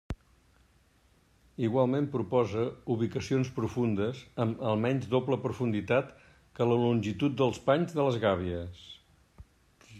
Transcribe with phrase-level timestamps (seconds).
[1.65, 2.63] Igualment proposa
[2.95, 6.11] ubicacions profundes amb almenys doble profunditat
[6.61, 8.85] que la longitud dels panys de les gàbies.